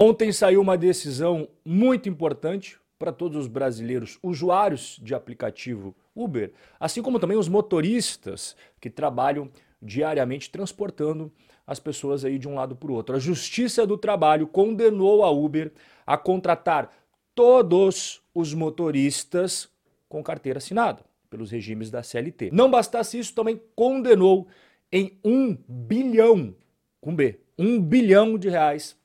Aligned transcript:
Ontem 0.00 0.30
saiu 0.30 0.60
uma 0.60 0.78
decisão 0.78 1.48
muito 1.64 2.08
importante 2.08 2.78
para 3.00 3.10
todos 3.10 3.36
os 3.36 3.46
brasileiros 3.48 4.16
usuários 4.22 4.96
de 5.02 5.12
aplicativo 5.12 5.92
Uber, 6.14 6.52
assim 6.78 7.02
como 7.02 7.18
também 7.18 7.36
os 7.36 7.48
motoristas 7.48 8.54
que 8.80 8.88
trabalham 8.88 9.50
diariamente 9.82 10.50
transportando 10.50 11.32
as 11.66 11.80
pessoas 11.80 12.24
aí 12.24 12.38
de 12.38 12.46
um 12.46 12.54
lado 12.54 12.76
para 12.76 12.92
o 12.92 12.94
outro. 12.94 13.16
A 13.16 13.18
Justiça 13.18 13.84
do 13.84 13.98
Trabalho 13.98 14.46
condenou 14.46 15.24
a 15.24 15.30
Uber 15.32 15.72
a 16.06 16.16
contratar 16.16 16.92
todos 17.34 18.22
os 18.32 18.54
motoristas 18.54 19.68
com 20.08 20.22
carteira 20.22 20.58
assinada 20.58 21.04
pelos 21.28 21.50
regimes 21.50 21.90
da 21.90 22.04
CLT. 22.04 22.50
Não 22.52 22.70
bastasse 22.70 23.18
isso, 23.18 23.34
também 23.34 23.60
condenou 23.74 24.46
em 24.92 25.18
um 25.24 25.58
bilhão, 25.68 26.54
com 27.00 27.16
B, 27.16 27.40
um 27.58 27.80
bilhão 27.80 28.38
de 28.38 28.48
reais 28.48 28.96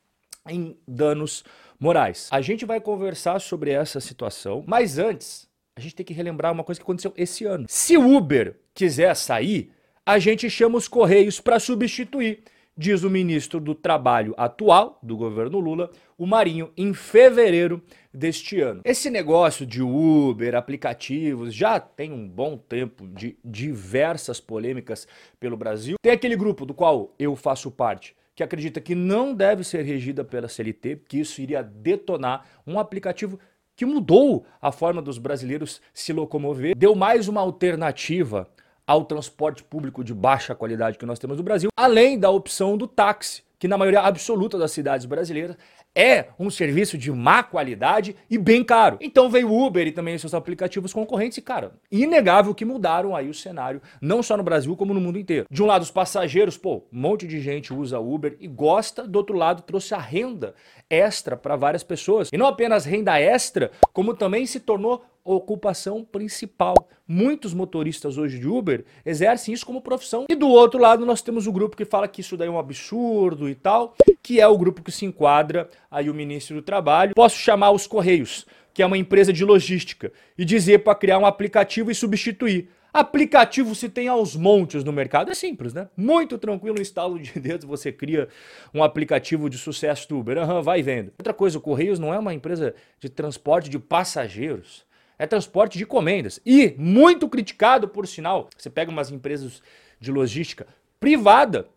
em 0.48 0.76
danos 0.86 1.44
morais. 1.78 2.28
A 2.30 2.40
gente 2.40 2.64
vai 2.64 2.80
conversar 2.80 3.40
sobre 3.40 3.70
essa 3.70 4.00
situação, 4.00 4.62
mas 4.66 4.98
antes, 4.98 5.48
a 5.76 5.80
gente 5.80 5.94
tem 5.94 6.06
que 6.06 6.12
relembrar 6.12 6.52
uma 6.52 6.64
coisa 6.64 6.80
que 6.80 6.84
aconteceu 6.84 7.12
esse 7.16 7.44
ano. 7.44 7.66
Se 7.68 7.96
o 7.96 8.16
Uber 8.16 8.56
quiser 8.74 9.14
sair, 9.16 9.72
a 10.04 10.18
gente 10.18 10.48
chama 10.50 10.76
os 10.76 10.86
Correios 10.86 11.40
para 11.40 11.58
substituir, 11.58 12.42
diz 12.76 13.02
o 13.04 13.10
ministro 13.10 13.58
do 13.58 13.74
Trabalho 13.74 14.34
atual 14.36 14.98
do 15.02 15.16
governo 15.16 15.58
Lula, 15.58 15.90
o 16.18 16.26
Marinho, 16.26 16.70
em 16.76 16.92
fevereiro 16.92 17.82
deste 18.12 18.60
ano. 18.60 18.82
Esse 18.84 19.08
negócio 19.08 19.64
de 19.64 19.82
Uber, 19.82 20.54
aplicativos, 20.54 21.54
já 21.54 21.80
tem 21.80 22.12
um 22.12 22.28
bom 22.28 22.56
tempo 22.56 23.08
de 23.08 23.36
diversas 23.42 24.40
polêmicas 24.40 25.08
pelo 25.40 25.56
Brasil. 25.56 25.96
Tem 26.02 26.12
aquele 26.12 26.36
grupo 26.36 26.66
do 26.66 26.74
qual 26.74 27.14
eu 27.18 27.34
faço 27.34 27.70
parte 27.70 28.14
que 28.34 28.42
acredita 28.42 28.80
que 28.80 28.94
não 28.94 29.34
deve 29.34 29.62
ser 29.62 29.82
regida 29.82 30.24
pela 30.24 30.48
CLT, 30.48 31.02
que 31.08 31.20
isso 31.20 31.40
iria 31.40 31.62
detonar 31.62 32.46
um 32.66 32.78
aplicativo 32.78 33.38
que 33.76 33.84
mudou 33.84 34.44
a 34.60 34.70
forma 34.70 35.02
dos 35.02 35.18
brasileiros 35.18 35.80
se 35.92 36.12
locomover, 36.12 36.76
deu 36.76 36.94
mais 36.94 37.28
uma 37.28 37.40
alternativa 37.40 38.48
ao 38.86 39.04
transporte 39.04 39.62
público 39.64 40.04
de 40.04 40.14
baixa 40.14 40.54
qualidade 40.54 40.98
que 40.98 41.06
nós 41.06 41.18
temos 41.18 41.36
no 41.38 41.42
Brasil, 41.42 41.70
além 41.76 42.18
da 42.18 42.30
opção 42.30 42.76
do 42.76 42.86
táxi, 42.86 43.42
que 43.58 43.66
na 43.66 43.78
maioria 43.78 44.00
absoluta 44.00 44.58
das 44.58 44.72
cidades 44.72 45.06
brasileiras 45.06 45.56
é 45.94 46.26
um 46.38 46.50
serviço 46.50 46.98
de 46.98 47.12
má 47.12 47.42
qualidade 47.42 48.16
e 48.28 48.36
bem 48.36 48.64
caro. 48.64 48.98
Então 49.00 49.30
veio 49.30 49.48
o 49.48 49.66
Uber 49.66 49.86
e 49.86 49.92
também 49.92 50.18
seus 50.18 50.34
aplicativos 50.34 50.92
concorrentes 50.92 51.38
e, 51.38 51.42
cara, 51.42 51.72
inegável 51.90 52.54
que 52.54 52.64
mudaram 52.64 53.14
aí 53.14 53.28
o 53.28 53.34
cenário, 53.34 53.80
não 54.00 54.22
só 54.22 54.36
no 54.36 54.42
Brasil 54.42 54.76
como 54.76 54.94
no 54.94 55.00
mundo 55.00 55.18
inteiro. 55.18 55.46
De 55.50 55.62
um 55.62 55.66
lado, 55.66 55.82
os 55.82 55.90
passageiros, 55.90 56.56
pô, 56.56 56.82
um 56.92 57.00
monte 57.00 57.26
de 57.26 57.40
gente 57.40 57.72
usa 57.72 57.98
Uber 57.98 58.36
e 58.40 58.48
gosta, 58.48 59.06
do 59.06 59.16
outro 59.16 59.36
lado, 59.36 59.62
trouxe 59.62 59.94
a 59.94 59.98
renda 59.98 60.54
extra 60.90 61.36
para 61.36 61.56
várias 61.56 61.82
pessoas. 61.82 62.28
E 62.32 62.36
não 62.36 62.46
apenas 62.46 62.84
renda 62.84 63.18
extra, 63.18 63.70
como 63.92 64.14
também 64.14 64.46
se 64.46 64.60
tornou 64.60 65.04
ocupação 65.24 66.04
principal. 66.04 66.74
Muitos 67.08 67.54
motoristas 67.54 68.18
hoje 68.18 68.38
de 68.38 68.46
Uber 68.46 68.84
exercem 69.04 69.54
isso 69.54 69.64
como 69.64 69.80
profissão. 69.80 70.26
E 70.28 70.34
do 70.34 70.48
outro 70.48 70.78
lado, 70.78 71.06
nós 71.06 71.22
temos 71.22 71.46
o 71.46 71.52
grupo 71.52 71.76
que 71.76 71.84
fala 71.84 72.06
que 72.06 72.20
isso 72.20 72.36
daí 72.36 72.48
é 72.48 72.50
um 72.50 72.58
absurdo 72.58 73.48
e 73.48 73.54
tal, 73.54 73.94
que 74.24 74.40
é 74.40 74.48
o 74.48 74.56
grupo 74.56 74.82
que 74.82 74.90
se 74.90 75.04
enquadra 75.04 75.68
aí 75.90 76.08
o 76.08 76.14
ministro 76.14 76.56
do 76.56 76.62
Trabalho. 76.62 77.14
Posso 77.14 77.36
chamar 77.36 77.72
os 77.72 77.86
Correios, 77.86 78.46
que 78.72 78.82
é 78.82 78.86
uma 78.86 78.96
empresa 78.96 79.30
de 79.30 79.44
logística, 79.44 80.10
e 80.36 80.46
dizer 80.46 80.78
para 80.78 80.94
criar 80.94 81.18
um 81.18 81.26
aplicativo 81.26 81.90
e 81.90 81.94
substituir. 81.94 82.70
Aplicativo 82.90 83.74
se 83.74 83.86
tem 83.86 84.08
aos 84.08 84.34
montes 84.34 84.82
no 84.82 84.92
mercado, 84.92 85.30
é 85.30 85.34
simples, 85.34 85.74
né? 85.74 85.88
Muito 85.94 86.38
tranquilo, 86.38 86.76
no 86.76 86.80
instalo 86.80 87.18
de 87.18 87.38
dedos, 87.38 87.66
você 87.66 87.92
cria 87.92 88.28
um 88.72 88.82
aplicativo 88.82 89.50
de 89.50 89.58
sucesso 89.58 90.08
do 90.08 90.18
Uber, 90.18 90.38
uhum, 90.38 90.62
vai 90.62 90.82
vendo. 90.82 91.12
Outra 91.18 91.34
coisa, 91.34 91.58
o 91.58 91.60
Correios 91.60 91.98
não 91.98 92.14
é 92.14 92.18
uma 92.18 92.32
empresa 92.32 92.74
de 92.98 93.10
transporte 93.10 93.68
de 93.68 93.78
passageiros 93.78 94.86
é 95.16 95.28
transporte 95.28 95.78
de 95.78 95.84
encomendas. 95.84 96.40
E, 96.44 96.74
muito 96.76 97.28
criticado 97.28 97.86
por 97.86 98.04
sinal, 98.04 98.48
você 98.56 98.68
pega 98.68 98.90
umas 98.90 99.12
empresas 99.12 99.62
de 100.00 100.10
logística 100.10 100.66
privada, 100.98 101.68